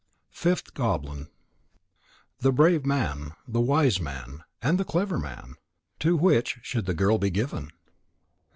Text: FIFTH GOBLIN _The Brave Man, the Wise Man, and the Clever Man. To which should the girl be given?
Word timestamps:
FIFTH 0.31 0.73
GOBLIN 0.73 1.27
_The 2.41 2.51
Brave 2.55 2.87
Man, 2.87 3.33
the 3.47 3.61
Wise 3.61 3.99
Man, 4.01 4.43
and 4.59 4.79
the 4.79 4.83
Clever 4.83 5.19
Man. 5.19 5.53
To 5.99 6.17
which 6.17 6.57
should 6.63 6.87
the 6.87 6.95
girl 6.95 7.19
be 7.19 7.29
given? 7.29 7.69